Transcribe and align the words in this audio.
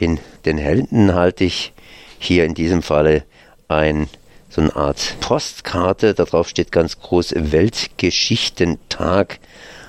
in 0.00 0.18
den 0.44 0.58
Händen 0.58 1.14
halte 1.14 1.44
ich 1.44 1.72
hier 2.18 2.44
in 2.44 2.54
diesem 2.54 2.82
Falle 2.82 3.22
ein 3.68 4.08
so 4.48 4.62
eine 4.62 4.74
Art 4.76 5.16
Postkarte. 5.20 6.14
Darauf 6.14 6.48
steht 6.48 6.72
ganz 6.72 7.00
groß 7.00 7.34
Weltgeschichtentag 7.36 9.38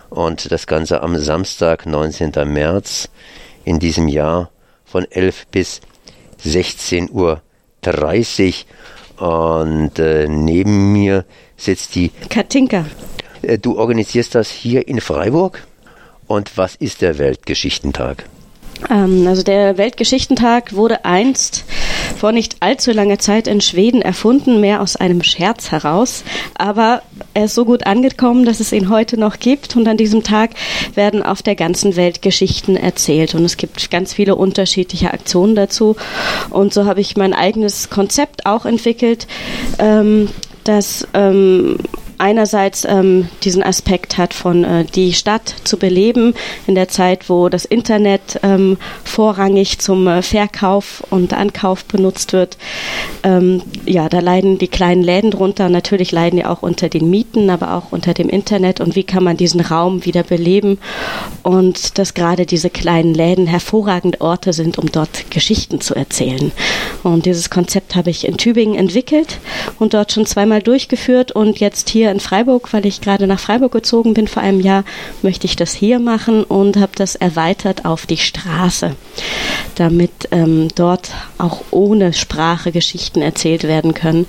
und 0.09 0.51
das 0.51 0.67
Ganze 0.67 1.01
am 1.01 1.17
Samstag, 1.17 1.85
19. 1.85 2.31
März 2.45 3.09
in 3.63 3.79
diesem 3.79 4.07
Jahr 4.07 4.51
von 4.85 5.09
11 5.09 5.47
bis 5.47 5.81
16.30 6.43 7.11
Uhr. 7.11 7.41
Und 9.17 9.99
äh, 9.99 10.27
neben 10.27 10.93
mir 10.93 11.25
sitzt 11.57 11.95
die 11.95 12.09
Katinka. 12.29 12.85
Äh, 13.41 13.57
du 13.57 13.77
organisierst 13.77 14.35
das 14.35 14.49
hier 14.49 14.87
in 14.87 15.01
Freiburg. 15.01 15.65
Und 16.27 16.57
was 16.57 16.75
ist 16.75 17.01
der 17.01 17.17
Weltgeschichtentag? 17.17 18.25
Ähm, 18.89 19.25
also 19.27 19.43
der 19.43 19.77
Weltgeschichtentag 19.77 20.73
wurde 20.73 21.05
einst 21.05 21.65
vor 22.17 22.31
nicht 22.31 22.57
allzu 22.59 22.91
langer 22.91 23.19
Zeit 23.19 23.47
in 23.47 23.61
Schweden 23.61 24.01
erfunden, 24.01 24.59
mehr 24.59 24.81
aus 24.81 24.95
einem 24.95 25.23
Scherz 25.23 25.71
heraus. 25.71 26.23
Aber 26.55 27.01
er 27.33 27.45
ist 27.45 27.55
so 27.55 27.65
gut 27.65 27.85
angekommen, 27.85 28.45
dass 28.45 28.59
es 28.59 28.71
ihn 28.71 28.89
heute 28.89 29.19
noch 29.19 29.39
gibt. 29.39 29.75
Und 29.75 29.87
an 29.87 29.97
diesem 29.97 30.23
Tag 30.23 30.51
werden 30.95 31.23
auf 31.23 31.41
der 31.41 31.55
ganzen 31.55 31.95
Welt 31.95 32.21
Geschichten 32.21 32.75
erzählt. 32.75 33.35
Und 33.35 33.45
es 33.45 33.57
gibt 33.57 33.89
ganz 33.91 34.13
viele 34.13 34.35
unterschiedliche 34.35 35.13
Aktionen 35.13 35.55
dazu. 35.55 35.95
Und 36.49 36.73
so 36.73 36.85
habe 36.85 37.01
ich 37.01 37.17
mein 37.17 37.33
eigenes 37.33 37.89
Konzept 37.89 38.45
auch 38.45 38.65
entwickelt, 38.65 39.27
ähm, 39.77 40.29
das 40.63 41.07
ähm, 41.13 41.77
einerseits 42.19 42.85
ähm, 42.85 43.29
diesen 43.43 43.63
Aspekt 43.63 44.17
hat 44.17 44.33
von 44.33 44.63
äh, 44.63 44.85
die 44.85 45.13
Stadt 45.13 45.55
zu 45.63 45.77
beleben 45.77 46.33
in 46.67 46.75
der 46.75 46.89
Zeit, 46.89 47.29
wo 47.29 47.49
das 47.49 47.65
Internet 47.65 48.39
ähm, 48.43 48.77
vorrangig 49.03 49.79
zum 49.79 50.07
äh, 50.07 50.21
Verkauf 50.21 51.03
und 51.09 51.33
Ankauf 51.33 51.85
benutzt 51.85 52.33
wird. 52.33 52.57
Ähm, 53.23 53.63
ja, 53.85 54.09
da 54.09 54.19
leiden 54.19 54.57
die 54.57 54.67
kleinen 54.67 55.01
Läden 55.01 55.31
drunter. 55.31 55.69
Natürlich 55.69 56.11
leiden 56.11 56.37
die 56.37 56.45
auch 56.45 56.61
unter 56.61 56.89
den 56.89 57.09
Mieten, 57.09 57.49
aber 57.49 57.73
auch 57.73 57.91
unter 57.91 58.13
dem 58.13 58.29
Internet. 58.29 58.81
Und 58.81 58.95
wie 58.95 59.03
kann 59.03 59.23
man 59.23 59.37
diesen 59.37 59.61
Raum 59.61 60.05
wieder 60.05 60.23
beleben? 60.23 60.77
Und 61.41 61.97
dass 61.97 62.13
gerade 62.13 62.45
diese 62.45 62.69
kleinen 62.69 63.13
Läden 63.13 63.47
hervorragende 63.47 64.19
Orte 64.19 64.51
sind, 64.51 64.77
um 64.77 64.91
dort 64.91 65.31
Geschichten 65.31 65.79
zu 65.79 65.95
erzählen. 65.95 66.51
Und 67.03 67.25
dieses 67.25 67.49
Konzept 67.49 67.95
habe 67.95 68.09
ich 68.09 68.27
in 68.27 68.37
Tübingen 68.37 68.75
entwickelt 68.75 69.39
und 69.79 69.93
dort 69.93 70.11
schon 70.11 70.25
zweimal 70.25 70.61
durchgeführt 70.61 71.31
und 71.31 71.59
jetzt 71.59 71.89
hier 71.89 72.08
in 72.11 72.19
Freiburg, 72.19 72.71
weil 72.73 72.85
ich 72.85 73.01
gerade 73.01 73.27
nach 73.27 73.39
Freiburg 73.39 73.71
gezogen 73.71 74.13
bin 74.13 74.27
vor 74.27 74.43
einem 74.43 74.59
Jahr, 74.59 74.83
möchte 75.21 75.45
ich 75.45 75.55
das 75.55 75.73
hier 75.73 75.99
machen 75.99 76.43
und 76.43 76.77
habe 76.77 76.91
das 76.95 77.15
erweitert 77.15 77.85
auf 77.85 78.05
die 78.05 78.17
Straße, 78.17 78.95
damit 79.75 80.11
ähm, 80.31 80.67
dort 80.75 81.11
auch 81.37 81.61
ohne 81.71 82.13
Sprache 82.13 82.71
Geschichten 82.71 83.21
erzählt 83.21 83.63
werden 83.63 83.93
können 83.93 84.25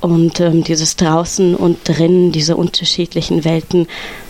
und 0.00 0.40
ähm, 0.40 0.64
dieses 0.64 0.96
draußen 0.96 1.54
und 1.54 1.78
drinnen, 1.84 2.32
diese 2.32 2.56
unterschiedlichen 2.56 3.44
Welten 3.44 3.86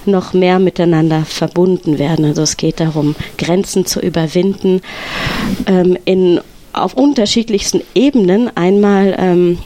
noch 0.06 0.32
mehr 0.32 0.58
miteinander 0.58 1.24
verbunden 1.24 1.98
werden. 1.98 2.24
Also 2.24 2.42
es 2.42 2.56
geht 2.56 2.80
darum, 2.80 3.14
Grenzen 3.36 3.84
zu 3.86 4.00
überwinden 4.00 4.80
ähm, 5.66 5.98
in 6.04 6.40
auf 6.72 6.94
unterschiedlichsten 6.94 7.82
Ebenen. 7.94 8.56
Einmal 8.56 9.14
ähm, 9.18 9.58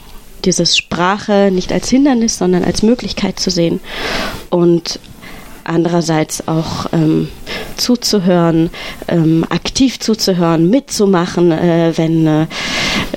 dieses 0.45 0.77
Sprache 0.77 1.49
nicht 1.51 1.71
als 1.71 1.89
Hindernis, 1.89 2.37
sondern 2.37 2.63
als 2.63 2.83
Möglichkeit 2.83 3.39
zu 3.39 3.49
sehen 3.49 3.79
und 4.49 4.99
andererseits 5.63 6.47
auch 6.47 6.87
ähm, 6.91 7.29
zuzuhören, 7.77 8.69
ähm, 9.07 9.45
aktiv 9.49 9.99
zuzuhören, 9.99 10.69
mitzumachen, 10.69 11.51
äh, 11.51 11.93
wenn, 11.95 12.27
äh, 12.27 12.47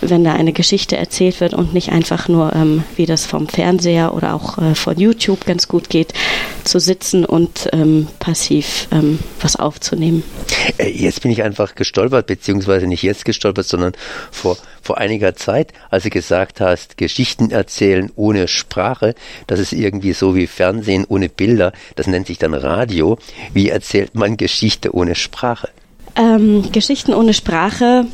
wenn 0.00 0.24
da 0.24 0.32
eine 0.32 0.52
Geschichte 0.52 0.96
erzählt 0.96 1.40
wird 1.40 1.54
und 1.54 1.74
nicht 1.74 1.90
einfach 1.90 2.28
nur, 2.28 2.54
ähm, 2.54 2.84
wie 2.96 3.06
das 3.06 3.26
vom 3.26 3.48
Fernseher 3.48 4.14
oder 4.14 4.34
auch 4.34 4.58
äh, 4.58 4.74
von 4.74 4.98
YouTube 4.98 5.44
ganz 5.44 5.68
gut 5.68 5.88
geht, 5.88 6.12
zu 6.64 6.78
sitzen 6.78 7.24
und 7.24 7.68
ähm, 7.72 8.08
passiv 8.18 8.88
ähm, 8.92 9.18
was 9.40 9.56
aufzunehmen. 9.56 10.22
Äh, 10.78 10.90
jetzt 10.90 11.22
bin 11.22 11.30
ich 11.30 11.42
einfach 11.42 11.74
gestolpert, 11.74 12.26
beziehungsweise 12.26 12.86
nicht 12.86 13.02
jetzt 13.02 13.24
gestolpert, 13.24 13.66
sondern 13.66 13.92
vor, 14.30 14.56
vor 14.82 14.98
einiger 14.98 15.34
Zeit, 15.36 15.72
als 15.90 16.04
du 16.04 16.10
gesagt 16.10 16.60
hast, 16.60 16.96
Geschichten 16.96 17.50
erzählen 17.50 18.10
ohne 18.16 18.48
Sprache, 18.48 19.14
das 19.46 19.60
ist 19.60 19.72
irgendwie 19.72 20.12
so 20.12 20.34
wie 20.34 20.46
Fernsehen 20.46 21.04
ohne 21.08 21.28
Bilder, 21.28 21.72
das 21.94 22.06
nennt 22.06 22.26
sich 22.26 22.38
dann 22.38 22.54
Radio. 22.54 23.18
Wie 23.52 23.68
erzählt 23.68 24.14
man 24.14 24.36
Geschichte 24.36 24.94
ohne 24.94 25.14
Sprache? 25.14 25.68
Ähm, 26.16 26.70
Geschichten 26.72 27.12
ohne 27.12 27.34
Sprache 27.34 28.06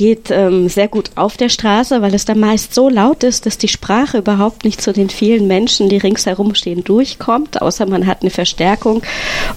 geht 0.00 0.30
ähm, 0.30 0.70
sehr 0.70 0.88
gut 0.88 1.10
auf 1.14 1.36
der 1.36 1.50
Straße, 1.50 2.00
weil 2.00 2.14
es 2.14 2.24
da 2.24 2.34
meist 2.34 2.74
so 2.74 2.88
laut 2.88 3.22
ist, 3.22 3.44
dass 3.44 3.58
die 3.58 3.68
Sprache 3.68 4.16
überhaupt 4.16 4.64
nicht 4.64 4.80
zu 4.80 4.94
den 4.94 5.10
vielen 5.10 5.46
Menschen, 5.46 5.90
die 5.90 5.98
ringsherum 5.98 6.54
stehen, 6.54 6.82
durchkommt, 6.82 7.60
außer 7.60 7.84
man 7.84 8.06
hat 8.06 8.22
eine 8.22 8.30
Verstärkung. 8.30 9.02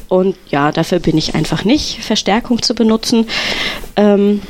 Und 0.09 0.35
ja, 0.49 0.73
dafür 0.73 0.99
bin 0.99 1.17
ich 1.17 1.33
einfach 1.33 1.63
nicht, 1.63 2.03
Verstärkung 2.03 2.61
zu 2.61 2.75
benutzen. 2.75 3.27
Ähm, 3.95 4.41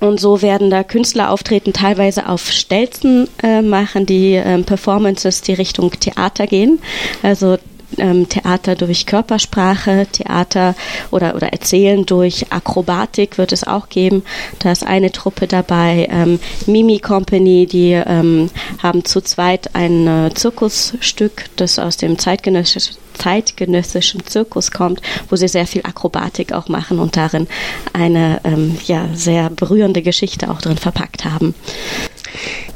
und 0.00 0.18
so 0.18 0.40
werden 0.40 0.70
da 0.70 0.82
Künstler 0.84 1.30
auftreten, 1.30 1.74
teilweise 1.74 2.26
auf 2.26 2.50
Stelzen 2.50 3.28
äh, 3.42 3.60
machen 3.60 4.06
die 4.06 4.36
äh, 4.36 4.62
Performances, 4.62 5.42
die 5.42 5.52
Richtung 5.52 5.90
Theater 6.00 6.46
gehen. 6.46 6.78
Also 7.22 7.58
ähm, 7.98 8.28
Theater 8.28 8.74
durch 8.74 9.06
Körpersprache, 9.06 10.06
Theater 10.10 10.74
oder, 11.10 11.34
oder 11.34 11.52
Erzählen 11.52 12.04
durch 12.06 12.52
Akrobatik 12.52 13.38
wird 13.38 13.52
es 13.52 13.64
auch 13.64 13.88
geben. 13.88 14.22
Da 14.58 14.72
ist 14.72 14.86
eine 14.86 15.12
Truppe 15.12 15.46
dabei, 15.46 16.08
ähm, 16.10 16.38
Mimi 16.66 16.98
Company, 16.98 17.66
die 17.66 17.92
ähm, 17.92 18.50
haben 18.82 19.04
zu 19.04 19.20
zweit 19.20 19.74
ein 19.74 20.06
äh, 20.06 20.34
Zirkusstück, 20.34 21.44
das 21.56 21.78
aus 21.78 21.96
dem 21.96 22.18
zeitgenössischen 22.18 22.96
zeitgenössischen 23.20 24.26
Zirkus 24.26 24.70
kommt, 24.70 25.02
wo 25.28 25.36
sie 25.36 25.48
sehr 25.48 25.66
viel 25.66 25.82
Akrobatik 25.84 26.52
auch 26.52 26.68
machen 26.68 26.98
und 26.98 27.16
darin 27.16 27.48
eine 27.92 28.40
ähm, 28.44 28.78
ja, 28.86 29.08
sehr 29.14 29.50
berührende 29.50 30.00
Geschichte 30.00 30.50
auch 30.50 30.62
drin 30.62 30.78
verpackt 30.78 31.24
haben. 31.24 31.54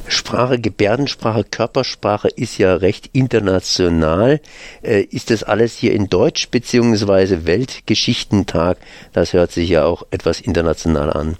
Sprache, 0.09 0.59
Gebärdensprache, 0.59 1.45
Körpersprache 1.45 2.29
ist 2.29 2.59
ja 2.59 2.75
recht 2.75 3.11
international. 3.13 4.41
Äh, 4.83 5.03
ist 5.03 5.31
das 5.31 5.43
alles 5.43 5.77
hier 5.77 5.93
in 5.93 6.09
Deutsch 6.09 6.49
beziehungsweise 6.51 7.47
Weltgeschichtentag? 7.47 8.79
Das 9.13 9.33
hört 9.33 9.53
sich 9.53 9.71
ja 9.71 9.85
auch 9.85 10.05
etwas 10.11 10.41
international 10.41 11.13
an. 11.13 11.37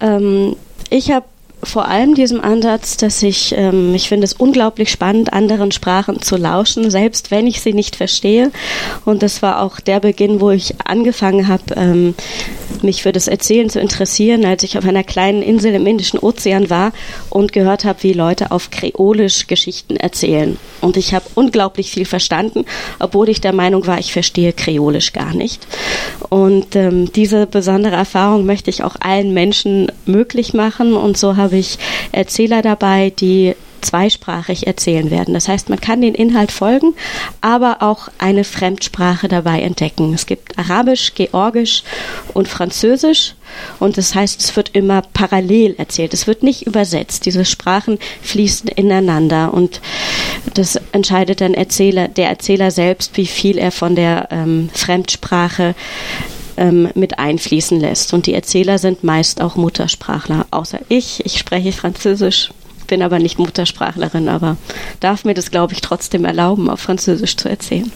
Ähm, 0.00 0.56
ich 0.90 1.10
habe 1.10 1.26
vor 1.62 1.88
allem 1.88 2.14
diesem 2.14 2.40
Ansatz, 2.40 2.96
dass 2.96 3.22
ich, 3.22 3.54
ähm, 3.56 3.94
ich 3.94 4.08
finde 4.08 4.24
es 4.24 4.34
unglaublich 4.34 4.90
spannend, 4.90 5.32
anderen 5.32 5.72
Sprachen 5.72 6.20
zu 6.20 6.36
lauschen, 6.36 6.90
selbst 6.90 7.30
wenn 7.30 7.46
ich 7.46 7.60
sie 7.60 7.72
nicht 7.72 7.96
verstehe. 7.96 8.50
Und 9.04 9.22
das 9.22 9.42
war 9.42 9.62
auch 9.62 9.80
der 9.80 10.00
Beginn, 10.00 10.40
wo 10.40 10.50
ich 10.50 10.74
angefangen 10.84 11.48
habe, 11.48 11.62
ähm, 11.76 12.14
mich 12.82 13.02
für 13.02 13.12
das 13.12 13.28
Erzählen 13.28 13.70
zu 13.70 13.80
interessieren, 13.80 14.44
als 14.44 14.62
ich 14.62 14.78
auf 14.78 14.84
einer 14.84 15.04
kleinen 15.04 15.42
Insel 15.42 15.74
im 15.74 15.86
Indischen 15.86 16.18
Ozean 16.18 16.70
war 16.70 16.92
und 17.30 17.52
gehört 17.52 17.84
habe, 17.84 18.02
wie 18.02 18.12
Leute 18.12 18.50
auf 18.50 18.70
Kreolisch 18.70 19.46
Geschichten 19.46 19.96
erzählen. 19.96 20.58
Und 20.80 20.96
ich 20.96 21.14
habe 21.14 21.24
unglaublich 21.34 21.90
viel 21.90 22.04
verstanden, 22.04 22.64
obwohl 22.98 23.28
ich 23.28 23.40
der 23.40 23.52
Meinung 23.52 23.86
war, 23.86 23.98
ich 23.98 24.12
verstehe 24.12 24.52
Kreolisch 24.52 25.12
gar 25.12 25.34
nicht. 25.34 25.66
Und 26.28 26.76
ähm, 26.76 27.12
diese 27.12 27.46
besondere 27.46 27.96
Erfahrung 27.96 28.46
möchte 28.46 28.70
ich 28.70 28.82
auch 28.82 28.96
allen 29.00 29.34
Menschen 29.34 29.90
möglich 30.04 30.54
machen. 30.54 30.94
Und 30.94 31.16
so 31.16 31.36
habe 31.36 31.56
ich 31.56 31.78
Erzähler 32.12 32.62
dabei, 32.62 33.12
die 33.18 33.54
zweisprachig 33.86 34.66
erzählen 34.66 35.10
werden. 35.10 35.34
Das 35.34 35.48
heißt, 35.48 35.68
man 35.68 35.80
kann 35.80 36.00
den 36.00 36.14
Inhalt 36.14 36.52
folgen, 36.52 36.94
aber 37.40 37.82
auch 37.82 38.08
eine 38.18 38.44
Fremdsprache 38.44 39.28
dabei 39.28 39.62
entdecken. 39.62 40.12
Es 40.14 40.26
gibt 40.26 40.58
Arabisch, 40.58 41.14
Georgisch 41.14 41.82
und 42.34 42.48
Französisch 42.48 43.34
und 43.78 43.96
das 43.96 44.14
heißt, 44.14 44.40
es 44.40 44.56
wird 44.56 44.70
immer 44.74 45.02
parallel 45.02 45.74
erzählt. 45.78 46.14
Es 46.14 46.26
wird 46.26 46.42
nicht 46.42 46.66
übersetzt. 46.66 47.26
Diese 47.26 47.44
Sprachen 47.44 47.98
fließen 48.22 48.68
ineinander 48.68 49.54
und 49.54 49.80
das 50.54 50.76
entscheidet 50.92 51.40
dann 51.40 51.54
Erzähler, 51.54 52.08
der 52.08 52.28
Erzähler 52.28 52.70
selbst, 52.70 53.16
wie 53.16 53.26
viel 53.26 53.58
er 53.58 53.70
von 53.70 53.94
der 53.94 54.28
ähm, 54.30 54.68
Fremdsprache 54.72 55.74
ähm, 56.56 56.88
mit 56.94 57.18
einfließen 57.18 57.80
lässt. 57.80 58.14
Und 58.14 58.26
die 58.26 58.34
Erzähler 58.34 58.78
sind 58.78 59.04
meist 59.04 59.40
auch 59.40 59.56
Muttersprachler, 59.56 60.46
außer 60.50 60.80
ich. 60.88 61.24
Ich 61.24 61.38
spreche 61.38 61.72
Französisch, 61.72 62.50
bin 62.86 63.02
aber 63.02 63.18
nicht 63.18 63.38
Muttersprachlerin, 63.38 64.28
aber 64.28 64.56
darf 65.00 65.24
mir 65.24 65.34
das, 65.34 65.50
glaube 65.50 65.72
ich, 65.72 65.80
trotzdem 65.80 66.24
erlauben, 66.24 66.68
auf 66.70 66.80
Französisch 66.80 67.36
zu 67.36 67.48
erzählen. 67.48 67.90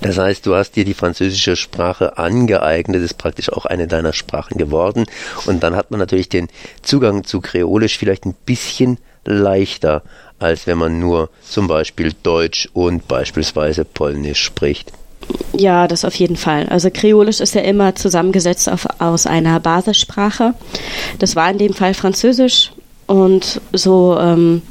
Das 0.00 0.18
heißt, 0.18 0.46
du 0.46 0.54
hast 0.54 0.72
dir 0.72 0.84
die 0.84 0.94
französische 0.94 1.56
Sprache 1.56 2.18
angeeignet, 2.18 3.02
ist 3.02 3.18
praktisch 3.18 3.52
auch 3.52 3.66
eine 3.66 3.86
deiner 3.86 4.12
Sprachen 4.12 4.58
geworden. 4.58 5.06
Und 5.46 5.62
dann 5.62 5.76
hat 5.76 5.90
man 5.90 6.00
natürlich 6.00 6.28
den 6.28 6.48
Zugang 6.82 7.24
zu 7.24 7.40
Kreolisch 7.40 7.98
vielleicht 7.98 8.24
ein 8.24 8.34
bisschen 8.46 8.98
leichter, 9.24 10.02
als 10.38 10.66
wenn 10.66 10.78
man 10.78 10.98
nur 10.98 11.30
zum 11.42 11.66
Beispiel 11.68 12.12
Deutsch 12.22 12.68
und 12.72 13.06
beispielsweise 13.08 13.84
Polnisch 13.84 14.42
spricht. 14.42 14.92
ja, 15.52 15.86
das 15.86 16.04
auf 16.04 16.14
jeden 16.14 16.36
Fall. 16.36 16.66
Also 16.68 16.90
Kreolisch 16.90 17.40
ist 17.40 17.54
ja 17.54 17.60
immer 17.60 17.94
zusammengesetzt 17.94 18.68
auf, 18.68 18.86
aus 18.98 19.26
einer 19.26 19.60
Basissprache. 19.60 20.54
Das 21.18 21.36
war 21.36 21.50
in 21.50 21.58
dem 21.58 21.74
Fall 21.74 21.94
Französisch 21.94 22.72
und 23.10 23.60
so 23.72 24.16
ähm, 24.20 24.62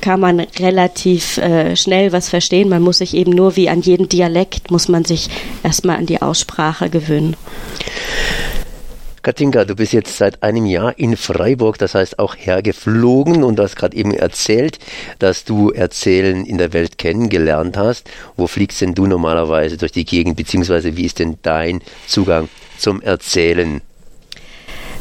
kann 0.00 0.20
man 0.20 0.40
relativ 0.40 1.36
äh, 1.36 1.76
schnell 1.76 2.12
was 2.12 2.30
verstehen. 2.30 2.70
Man 2.70 2.80
muss 2.80 2.96
sich 2.98 3.12
eben 3.12 3.32
nur 3.32 3.56
wie 3.56 3.68
an 3.68 3.82
jeden 3.82 4.08
Dialekt, 4.08 4.70
muss 4.70 4.88
man 4.88 5.04
sich 5.04 5.28
erstmal 5.62 5.96
an 5.96 6.06
die 6.06 6.22
Aussprache 6.22 6.88
gewöhnen. 6.88 7.36
Katinka, 9.20 9.66
du 9.66 9.74
bist 9.74 9.92
jetzt 9.92 10.16
seit 10.16 10.42
einem 10.42 10.64
Jahr 10.64 10.98
in 10.98 11.14
Freiburg, 11.18 11.76
das 11.76 11.94
heißt 11.94 12.18
auch 12.18 12.36
hergeflogen 12.38 13.44
und 13.44 13.60
hast 13.60 13.76
gerade 13.76 13.94
eben 13.94 14.14
erzählt, 14.14 14.78
dass 15.18 15.44
du 15.44 15.70
Erzählen 15.70 16.46
in 16.46 16.56
der 16.56 16.72
Welt 16.72 16.96
kennengelernt 16.96 17.76
hast. 17.76 18.08
Wo 18.38 18.46
fliegst 18.46 18.80
denn 18.80 18.94
du 18.94 19.06
normalerweise 19.06 19.76
durch 19.76 19.92
die 19.92 20.06
Gegend, 20.06 20.38
beziehungsweise 20.38 20.96
wie 20.96 21.04
ist 21.04 21.18
denn 21.18 21.36
dein 21.42 21.82
Zugang 22.06 22.48
zum 22.78 23.02
Erzählen? 23.02 23.82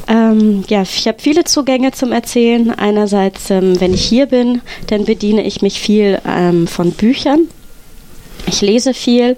Ähm, 0.08 0.64
ja, 0.70 0.84
ich 0.84 1.08
habe 1.08 1.20
viele 1.20 1.44
Zugänge 1.44 1.92
zum 1.92 2.12
Erzählen. 2.12 2.72
Einerseits, 2.72 3.50
ähm, 3.50 3.80
wenn 3.80 3.94
ich 3.94 4.06
hier 4.06 4.28
bin, 4.28 4.62
dann 4.88 5.06
bediene 5.06 5.44
ich 5.44 5.62
mich 5.62 5.80
viel 5.80 6.20
ähm, 6.26 6.68
von 6.68 6.92
Büchern. 6.92 7.48
Ich 8.50 8.62
lese 8.62 8.94
viel 8.94 9.36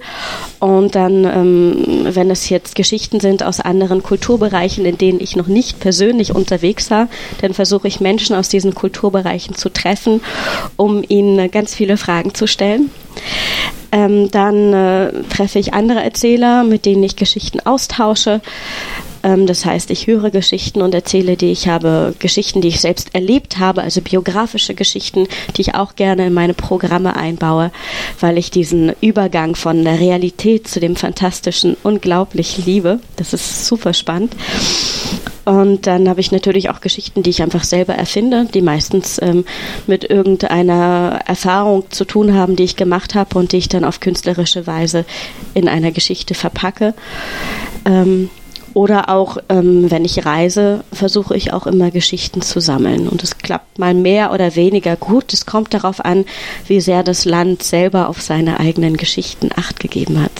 und 0.60 0.94
dann, 0.94 1.24
ähm, 1.24 2.06
wenn 2.14 2.30
es 2.30 2.48
jetzt 2.48 2.76
Geschichten 2.76 3.18
sind 3.18 3.42
aus 3.42 3.58
anderen 3.58 4.04
Kulturbereichen, 4.04 4.84
in 4.84 4.98
denen 4.98 5.18
ich 5.18 5.34
noch 5.34 5.48
nicht 5.48 5.80
persönlich 5.80 6.32
unterwegs 6.32 6.92
war, 6.92 7.08
dann 7.40 7.52
versuche 7.52 7.88
ich 7.88 8.00
Menschen 8.00 8.36
aus 8.36 8.48
diesen 8.48 8.72
Kulturbereichen 8.72 9.56
zu 9.56 9.68
treffen, 9.68 10.20
um 10.76 11.02
ihnen 11.08 11.50
ganz 11.50 11.74
viele 11.74 11.96
Fragen 11.96 12.34
zu 12.34 12.46
stellen. 12.46 12.90
Ähm, 13.90 14.30
dann 14.30 14.72
äh, 14.72 15.12
treffe 15.28 15.58
ich 15.58 15.74
andere 15.74 16.04
Erzähler, 16.04 16.62
mit 16.62 16.86
denen 16.86 17.02
ich 17.02 17.16
Geschichten 17.16 17.58
austausche. 17.58 18.40
Ähm, 19.22 19.46
das 19.46 19.64
heißt, 19.64 19.90
ich 19.90 20.06
höre 20.06 20.30
Geschichten 20.30 20.82
und 20.82 20.94
erzähle 20.94 21.36
die. 21.36 21.50
Ich 21.50 21.68
habe 21.68 22.14
Geschichten, 22.18 22.60
die 22.60 22.68
ich 22.68 22.80
selbst 22.80 23.14
erlebt 23.14 23.58
habe, 23.58 23.82
also 23.82 24.00
biografische 24.00 24.74
Geschichten, 24.74 25.26
die 25.56 25.62
ich 25.62 25.74
auch 25.74 25.96
gerne 25.96 26.26
in 26.26 26.34
meine 26.34 26.54
Programme 26.54 27.16
einbaue, 27.16 27.70
weil 28.18 28.38
ich 28.38 28.50
diesen 28.50 28.92
Übergang 29.00 29.54
von 29.54 29.84
der 29.84 30.00
Realität 30.00 30.68
zu 30.68 30.80
dem 30.80 30.96
Fantastischen 30.96 31.76
unglaublich 31.82 32.64
liebe. 32.64 33.00
Das 33.16 33.32
ist 33.32 33.66
super 33.66 33.92
spannend. 33.92 34.34
Und 35.44 35.86
dann 35.86 36.08
habe 36.08 36.20
ich 36.20 36.32
natürlich 36.32 36.70
auch 36.70 36.80
Geschichten, 36.80 37.22
die 37.22 37.30
ich 37.30 37.42
einfach 37.42 37.64
selber 37.64 37.94
erfinde, 37.94 38.46
die 38.52 38.62
meistens 38.62 39.20
ähm, 39.20 39.44
mit 39.86 40.08
irgendeiner 40.08 41.20
Erfahrung 41.26 41.90
zu 41.90 42.04
tun 42.04 42.34
haben, 42.34 42.56
die 42.56 42.64
ich 42.64 42.76
gemacht 42.76 43.14
habe 43.14 43.38
und 43.38 43.52
die 43.52 43.56
ich 43.56 43.68
dann 43.68 43.84
auf 43.84 44.00
künstlerische 44.00 44.66
Weise 44.66 45.04
in 45.54 45.66
einer 45.66 45.92
Geschichte 45.92 46.34
verpacke. 46.34 46.94
Ähm, 47.84 48.30
oder 48.74 49.08
auch, 49.08 49.38
ähm, 49.48 49.90
wenn 49.90 50.04
ich 50.04 50.24
reise, 50.24 50.84
versuche 50.92 51.36
ich 51.36 51.52
auch 51.52 51.66
immer 51.66 51.90
Geschichten 51.90 52.42
zu 52.42 52.60
sammeln. 52.60 53.08
Und 53.08 53.22
es 53.22 53.38
klappt 53.38 53.78
mal 53.78 53.94
mehr 53.94 54.32
oder 54.32 54.54
weniger 54.56 54.96
gut. 54.96 55.32
Es 55.32 55.46
kommt 55.46 55.74
darauf 55.74 56.04
an, 56.04 56.24
wie 56.66 56.80
sehr 56.80 57.02
das 57.02 57.24
Land 57.24 57.62
selber 57.62 58.08
auf 58.08 58.20
seine 58.22 58.60
eigenen 58.60 58.96
Geschichten 58.96 59.50
acht 59.54 59.80
gegeben 59.80 60.22
hat. 60.22 60.32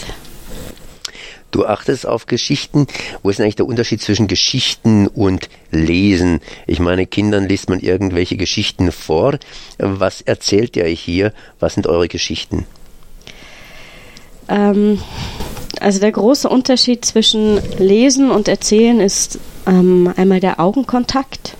Du 1.51 1.67
achtest 1.67 2.07
auf 2.07 2.27
Geschichten. 2.27 2.87
Wo 3.23 3.31
ist 3.31 3.39
denn 3.39 3.45
eigentlich 3.45 3.57
der 3.57 3.67
Unterschied 3.67 4.01
zwischen 4.01 4.29
Geschichten 4.29 5.09
und 5.09 5.49
Lesen? 5.73 6.41
Ich 6.67 6.79
meine, 6.79 7.07
Kindern 7.07 7.49
liest 7.49 7.69
man 7.69 7.81
irgendwelche 7.81 8.37
Geschichten 8.37 8.93
vor. 8.93 9.37
Was 9.79 10.21
erzählt 10.21 10.77
ihr 10.77 10.87
hier? 10.87 11.33
Was 11.59 11.75
sind 11.75 11.89
eure 11.89 12.07
Geschichten? 12.07 12.67
Ähm, 14.49 15.01
also 15.81 15.99
der 15.99 16.13
große 16.13 16.49
Unterschied 16.49 17.05
zwischen 17.05 17.59
Lesen 17.79 18.31
und 18.31 18.49
Erzählen 18.49 19.01
ist 19.01 19.39
ähm, 19.67 20.13
einmal 20.17 20.41
der 20.41 20.61
Augenkontakt, 20.61 21.57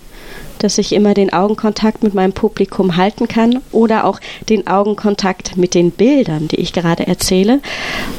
dass 0.59 0.79
ich 0.79 0.93
immer 0.93 1.15
den 1.15 1.33
Augenkontakt 1.33 2.03
mit 2.03 2.15
meinem 2.15 2.33
Publikum 2.33 2.97
halten 2.97 3.29
kann 3.29 3.61
oder 3.73 4.05
auch 4.05 4.21
den 4.49 4.67
Augenkontakt 4.67 5.57
mit 5.57 5.75
den 5.75 5.91
Bildern, 5.91 6.49
die 6.49 6.57
ich 6.57 6.73
gerade 6.73 7.07
erzähle. 7.07 7.61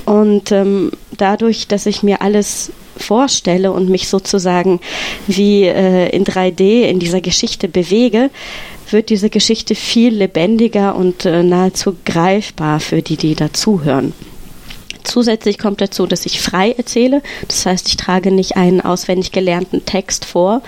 Und 0.06 0.52
ähm, 0.52 0.92
dadurch, 1.18 1.68
dass 1.68 1.86
ich 1.86 2.04
mir 2.04 2.22
alles 2.22 2.72
vorstelle 2.98 3.72
und 3.72 3.90
mich 3.90 4.08
sozusagen 4.08 4.80
wie 5.28 5.64
äh, 5.64 6.10
in 6.10 6.26
3D 6.26 6.82
in 6.82 7.00
dieser 7.00 7.22
Geschichte 7.22 7.68
bewege, 7.68 8.30
wird 8.90 9.10
diese 9.10 9.30
Geschichte 9.30 9.76
viel 9.76 10.14
lebendiger 10.14 10.96
und 10.96 11.26
äh, 11.26 11.44
nahezu 11.44 11.96
greifbar 12.06 12.80
für 12.80 13.02
die, 13.02 13.18
die 13.18 13.36
dazuhören. 13.36 14.14
Zusätzlich 15.04 15.58
kommt 15.58 15.82
dazu, 15.82 16.06
dass 16.08 16.26
ich 16.26 16.42
frei 16.42 16.72
erzähle. 16.72 17.22
Das 17.48 17.66
heißt, 17.66 17.88
ich 17.88 17.98
trage 17.98 18.32
nicht 18.32 18.58
einen 18.58 18.82
auswendig 18.82 19.32
gelernten 19.32 19.86
Text 19.86 20.26
vor, 20.26 20.62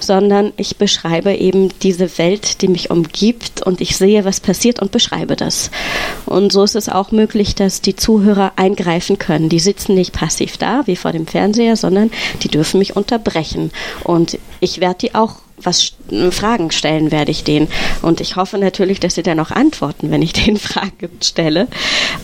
sondern 0.00 0.52
ich 0.56 0.76
beschreibe 0.76 1.34
eben 1.34 1.70
diese 1.80 2.18
Welt, 2.18 2.62
die 2.62 2.68
mich 2.68 2.90
umgibt 2.90 3.62
und 3.62 3.80
ich 3.80 3.96
sehe, 3.96 4.24
was 4.24 4.40
passiert 4.40 4.80
und 4.80 4.92
beschreibe 4.92 5.36
das. 5.36 5.70
Und 6.26 6.52
so 6.52 6.64
ist 6.64 6.76
es 6.76 6.88
auch 6.88 7.10
möglich, 7.12 7.54
dass 7.54 7.80
die 7.80 7.96
Zuhörer 7.96 8.52
eingreifen 8.56 9.18
können. 9.18 9.48
Die 9.48 9.60
sitzen 9.60 9.94
nicht 9.94 10.12
passiv 10.12 10.56
da, 10.56 10.82
wie 10.86 10.96
vor 10.96 11.12
dem 11.12 11.26
Fernseher, 11.26 11.76
sondern 11.76 12.10
die 12.42 12.48
dürfen 12.48 12.78
mich 12.78 12.96
unterbrechen. 12.96 13.70
Und 14.04 14.38
ich 14.60 14.80
werde 14.80 14.98
die 15.02 15.14
auch 15.14 15.36
was 15.62 15.92
Fragen 16.30 16.70
stellen 16.70 17.10
werde 17.10 17.30
ich 17.30 17.44
denen. 17.44 17.68
Und 18.02 18.20
ich 18.20 18.36
hoffe 18.36 18.58
natürlich, 18.58 19.00
dass 19.00 19.14
sie 19.14 19.22
dann 19.22 19.40
auch 19.40 19.50
antworten, 19.50 20.10
wenn 20.10 20.22
ich 20.22 20.32
denen 20.44 20.58
Fragen 20.58 21.10
stelle. 21.22 21.68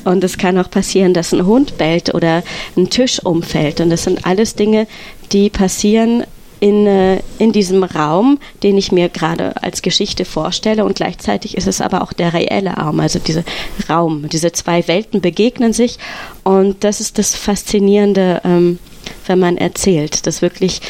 Und 0.04 0.24
es 0.24 0.38
kann 0.38 0.58
auch 0.58 0.70
passieren, 0.70 1.14
dass 1.14 1.32
ein 1.32 1.46
Hund 1.46 1.78
bellt 1.78 2.14
oder 2.14 2.42
ein 2.76 2.90
Tisch 2.90 3.20
umfällt. 3.20 3.80
Und 3.80 3.90
das 3.90 4.04
sind 4.04 4.26
alles 4.26 4.54
Dinge, 4.54 4.86
die 5.32 5.50
passieren 5.50 6.24
in, 6.60 6.86
äh, 6.86 7.20
in 7.38 7.52
diesem 7.52 7.84
Raum, 7.84 8.38
den 8.62 8.78
ich 8.78 8.90
mir 8.90 9.10
gerade 9.10 9.62
als 9.62 9.82
Geschichte 9.82 10.24
vorstelle. 10.24 10.84
Und 10.84 10.96
gleichzeitig 10.96 11.56
ist 11.56 11.66
es 11.66 11.82
aber 11.82 12.02
auch 12.02 12.14
der 12.14 12.32
reelle 12.32 12.70
Raum, 12.70 13.00
also 13.00 13.18
dieser 13.18 13.44
Raum. 13.90 14.28
Diese 14.30 14.50
zwei 14.52 14.86
Welten 14.88 15.20
begegnen 15.20 15.74
sich. 15.74 15.98
Und 16.42 16.82
das 16.84 17.00
ist 17.00 17.18
das 17.18 17.34
Faszinierende. 17.34 18.40
Ähm, 18.44 18.78
wenn 19.26 19.38
man 19.38 19.56
erzählt, 19.56 20.26
dass 20.26 20.42
wirklich 20.42 20.80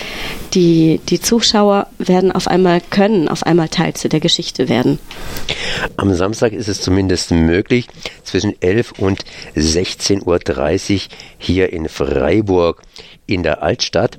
die, 0.55 1.01
die 1.09 1.21
Zuschauer 1.21 1.89
werden 1.99 2.33
auf 2.33 2.49
einmal 2.49 2.81
können, 2.81 3.29
auf 3.29 3.45
einmal 3.45 3.69
Teil 3.69 3.95
zu 3.95 4.09
der 4.09 4.21
Geschichte 4.21 4.69
werden. 4.69 4.99
Am 5.97 6.15
Samstag 6.15 6.53
ist 6.53 6.69
es 6.69 6.81
zumindest 6.81 7.31
möglich, 7.31 7.87
zwischen 8.23 8.61
11 8.61 8.93
und 8.99 9.25
16.30 9.57 10.95
Uhr 10.95 11.01
hier 11.39 11.73
in 11.73 11.89
Freiburg 11.89 12.83
in 13.27 13.43
der 13.43 13.63
Altstadt. 13.63 14.19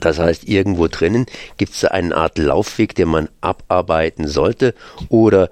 Das 0.00 0.18
heißt, 0.18 0.48
irgendwo 0.48 0.88
drinnen 0.88 1.26
gibt 1.56 1.74
es 1.74 1.84
eine 1.84 2.16
Art 2.16 2.38
Laufweg, 2.38 2.94
den 2.94 3.08
man 3.08 3.28
abarbeiten 3.40 4.26
sollte 4.26 4.74
oder 5.08 5.50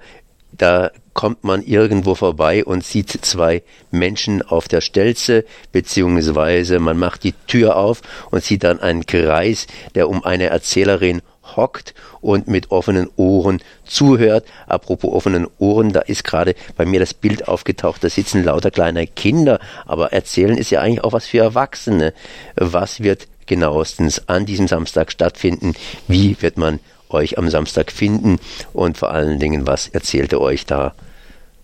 da 0.59 0.91
kommt 1.13 1.43
man 1.43 1.63
irgendwo 1.63 2.15
vorbei 2.15 2.63
und 2.63 2.83
sieht 2.83 3.09
zwei 3.09 3.63
Menschen 3.91 4.41
auf 4.41 4.67
der 4.67 4.81
Stelze, 4.81 5.43
beziehungsweise 5.71 6.79
man 6.79 6.97
macht 6.97 7.23
die 7.23 7.33
Tür 7.47 7.75
auf 7.75 8.01
und 8.29 8.43
sieht 8.43 8.63
dann 8.63 8.79
einen 8.79 9.05
Kreis, 9.05 9.67
der 9.95 10.07
um 10.07 10.23
eine 10.23 10.45
Erzählerin 10.45 11.21
hockt 11.55 11.93
und 12.21 12.47
mit 12.47 12.71
offenen 12.71 13.09
Ohren 13.15 13.61
zuhört. 13.85 14.45
Apropos 14.67 15.11
offenen 15.11 15.47
Ohren, 15.57 15.91
da 15.91 16.01
ist 16.01 16.23
gerade 16.23 16.55
bei 16.75 16.85
mir 16.85 16.99
das 16.99 17.13
Bild 17.13 17.47
aufgetaucht, 17.47 18.03
da 18.03 18.09
sitzen 18.09 18.43
lauter 18.43 18.71
kleine 18.71 19.07
Kinder, 19.07 19.59
aber 19.85 20.13
erzählen 20.13 20.57
ist 20.57 20.69
ja 20.69 20.81
eigentlich 20.81 21.03
auch 21.03 21.13
was 21.13 21.27
für 21.27 21.39
Erwachsene. 21.39 22.13
Was 22.55 23.01
wird 23.01 23.27
genauestens 23.49 24.29
an 24.29 24.45
diesem 24.45 24.69
Samstag 24.69 25.11
stattfinden? 25.11 25.73
Wie 26.07 26.41
wird 26.41 26.57
man 26.57 26.79
euch 27.09 27.37
am 27.37 27.49
Samstag 27.49 27.91
finden 27.91 28.39
und 28.71 28.97
vor 28.97 29.11
allen 29.11 29.39
Dingen, 29.39 29.67
was 29.67 29.89
erzählt 29.89 30.31
ihr 30.31 30.39
euch 30.39 30.65
da? 30.65 30.93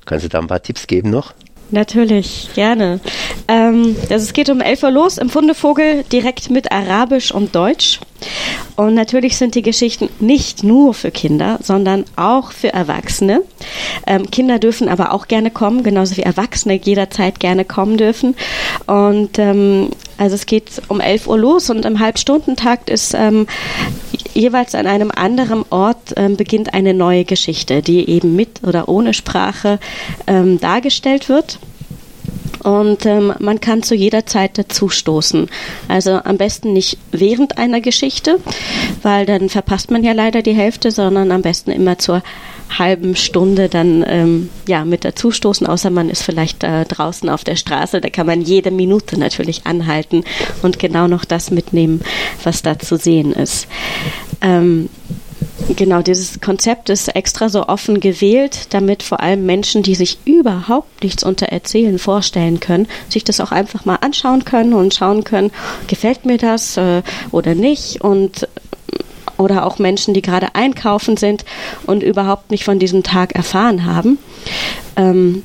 Kannst 0.06 0.25
du 0.25 0.30
da 0.30 0.39
ein 0.39 0.48
paar 0.48 0.62
Tipps 0.62 0.88
geben 0.88 1.10
noch? 1.10 1.34
Natürlich, 1.72 2.50
gerne. 2.54 3.00
Ähm, 3.48 3.96
also 4.04 4.24
es 4.24 4.34
geht 4.34 4.50
um 4.50 4.62
11 4.62 4.84
Uhr 4.84 4.92
los 4.92 5.18
im 5.18 5.30
Fundevogel, 5.30 6.04
direkt 6.12 6.51
mit 6.51 6.72
Arabisch 6.72 7.32
und 7.32 7.56
Deutsch. 7.56 8.00
Und 8.75 8.94
natürlich 8.94 9.38
sind 9.38 9.56
die 9.56 9.63
Geschichten 9.63 10.10
nicht 10.20 10.63
nur 10.63 10.94
für 10.94 11.10
Kinder, 11.10 11.58
sondern 11.62 12.06
auch 12.18 12.51
für 12.51 12.72
Erwachsene. 12.72 13.42
Ähm, 14.06 14.30
Kinder 14.30 14.60
dürfen 14.60 14.88
aber 14.88 15.12
auch 15.12 15.27
gerne 15.27 15.50
kommen, 15.50 15.84
genauso 15.84 16.18
wie 16.18 16.22
Erwachsene 16.22 16.75
jederzeit 16.75 17.39
gerne 17.39 17.65
kommen 17.65 17.98
dürfen. 17.98 18.36
Und 18.86 19.39
ähm, 19.39 19.89
also 20.18 20.36
es 20.36 20.46
geht 20.46 20.82
um 20.88 21.00
11 21.00 21.28
Uhr 21.28 21.38
los 21.38 21.70
und 21.70 21.86
im 21.86 22.00
Halbstundentakt 22.00 22.90
ist 22.90 23.14
ähm, 23.14 23.48
jeweils 24.34 24.76
an 24.76 24.88
einem 24.88 25.12
anderen 25.12 25.66
Ort 25.70 26.14
ähm, 26.16 26.38
beginnt 26.38 26.74
eine 26.74 26.94
neue 26.94 27.26
Geschichte, 27.26 27.82
die 27.82 28.10
eben 28.10 28.36
mit 28.36 28.64
oder 28.64 28.88
ohne 28.88 29.14
Sprache 29.14 29.80
ähm, 30.28 30.60
dargestellt 30.60 31.30
wird. 31.30 31.60
und 32.64 33.06
ähm, 33.06 33.34
man 33.40 33.62
kann 33.62 33.84
zu 33.84 33.94
jeder 33.94 34.26
Zeit 34.26 34.58
dazu 34.58 34.90
stoßen. 34.90 35.50
Also 35.88 36.20
am 36.24 36.38
besten 36.38 36.74
nicht 36.74 36.98
während 37.12 37.58
einer 37.58 37.82
Geschichte, 37.82 38.40
weil 39.04 39.26
dann 39.26 39.50
verpasst 39.50 39.92
man 39.92 40.04
ja 40.04 40.14
leider 40.14 40.42
die 40.42 40.56
Hälfte, 40.56 40.92
sondern 40.92 41.32
am 41.32 41.42
besten 41.42 41.72
immer 41.72 42.00
zur 42.00 42.24
halben 42.70 43.16
Stunde 43.16 43.70
dann 43.70 44.04
ähm, 44.08 44.50
ja 44.68 44.86
mit 44.86 45.06
dazustoßen, 45.06 45.68
außer 45.68 45.90
man 45.90 46.10
ist 46.10 46.24
vielleicht 46.24 46.64
äh, 46.64 46.86
draußen 46.86 47.30
auf 47.30 47.44
der 47.44 47.56
Straße, 47.56 48.02
da 48.02 48.10
kann 48.10 48.28
man 48.28 48.42
jede 48.42 48.72
Minute 48.72 49.20
natürlich 49.20 49.66
anhalten 49.66 50.24
und 50.62 50.80
genau 50.80 51.08
noch 51.08 51.26
das 51.26 51.52
mitnehmen, 51.52 52.02
was 52.44 52.62
da 52.62 52.78
zu 52.78 52.98
sehen 52.98 53.32
ist. 53.34 53.68
Ähm, 54.42 54.90
Genau, 55.76 56.02
dieses 56.02 56.42
Konzept 56.42 56.90
ist 56.90 57.16
extra 57.16 57.50
so 57.50 57.68
offen 57.68 58.00
gewählt, 58.00 58.68
damit 58.74 59.02
vor 59.02 59.22
allem 59.22 59.46
Menschen, 59.46 59.84
die 59.84 59.96
sich 59.96 60.20
überhaupt 60.26 61.04
nichts 61.04 61.24
unter 61.24 61.48
Erzählen 61.48 61.98
vorstellen 61.98 62.60
können, 62.60 62.88
sich 63.10 63.24
das 63.24 63.40
auch 63.40 63.52
einfach 63.52 63.86
mal 63.86 63.96
anschauen 63.96 64.46
können 64.46 64.74
und 64.74 64.94
schauen 64.94 65.24
können, 65.24 65.52
gefällt 65.88 66.26
mir 66.26 66.38
das 66.38 66.78
äh, 66.78 67.02
oder 67.32 67.56
nicht 67.56 68.02
und 68.02 68.48
oder 69.38 69.65
auch 69.65 69.80
Menschen, 69.80 70.13
die 70.13 70.22
gerade 70.22 70.56
einkaufen 70.56 71.18
sind 71.18 71.46
und 71.86 72.04
überhaupt 72.04 72.51
nicht 72.51 72.63
von 72.63 72.80
diesem 72.80 73.04
Tag 73.04 73.36
erfahren 73.36 73.86
haben, 73.86 74.18
ähm, 74.96 75.44